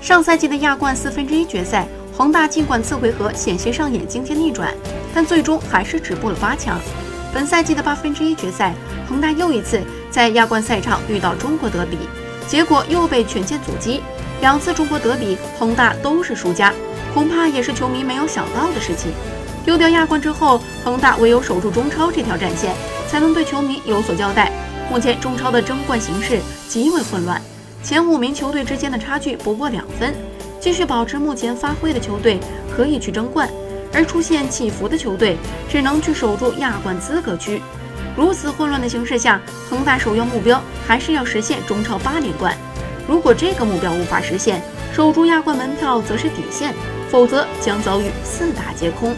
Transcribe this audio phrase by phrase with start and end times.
[0.00, 4.72] 上赛季的亚冠四分之一决赛，恒大尽管次回合险些上演惊天逆转，
[5.14, 6.80] 但最终还是止步了八强。
[7.34, 8.74] 本赛季的八分之一决赛，
[9.06, 9.78] 恒大又一次
[10.10, 11.98] 在亚冠赛场遇到中国德比，
[12.48, 14.00] 结果又被权健阻击。
[14.40, 16.72] 两次中国德比，恒大都是输家，
[17.12, 19.12] 恐怕也是球迷没有想到的事情。
[19.66, 22.74] 丢掉亚冠之后，恒大唯有守住中超这条战线，
[23.06, 24.50] 才能对球迷有所交代。
[24.90, 26.40] 目前中超的争冠形势
[26.70, 27.40] 极为混乱。
[27.82, 30.14] 前五名球队之间的差距不过两分，
[30.60, 32.38] 继续保持目前发挥的球队
[32.70, 33.48] 可以去争冠，
[33.92, 35.36] 而出现起伏的球队
[35.68, 37.60] 只能去守住亚冠资格区。
[38.16, 42.54] 如此混乱的形势下，恒大首要目标还是要实现中超八连冠。
[43.08, 46.74] 如果这个目标无法实现，守住亚冠门票则是底线，
[47.08, 49.16] 否则将遭遇四大皆空。